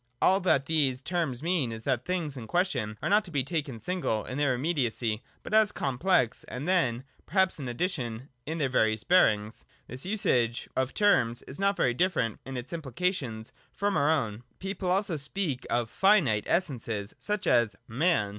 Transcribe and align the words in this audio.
All 0.19 0.39
that 0.39 0.65
these 0.65 0.99
terms 0.99 1.43
mean 1.43 1.71
is 1.71 1.83
that 1.83 2.03
the 2.03 2.11
things 2.11 2.35
in 2.35 2.47
question 2.47 2.97
are 3.03 3.09
not 3.09 3.23
to 3.25 3.29
be 3.29 3.43
taken 3.43 3.79
single, 3.79 4.25
in 4.25 4.39
their 4.39 4.55
immediacy, 4.55 5.21
but 5.43 5.53
as 5.53 5.69
a 5.69 5.73
complex, 5.75 6.43
and 6.45 6.67
then, 6.67 7.03
perhaps, 7.27 7.59
in 7.59 7.67
addition, 7.67 8.27
in 8.47 8.57
their 8.57 8.67
various 8.67 9.03
bearings. 9.03 9.63
This 9.87 10.03
usage 10.03 10.67
of 10.75 10.87
the 10.87 10.93
term 10.95 11.35
is 11.47 11.59
not 11.59 11.77
very 11.77 11.93
different 11.93 12.39
in 12.47 12.57
its 12.57 12.73
implication 12.73 13.43
from 13.71 13.95
our 13.95 14.09
own. 14.09 14.41
People 14.57 14.89
also 14.89 15.17
speak 15.17 15.67
oi 15.71 15.85
Jinite 15.85 16.45
Essences, 16.47 17.13
such 17.19 17.45
as 17.45 17.75
man. 17.87 18.29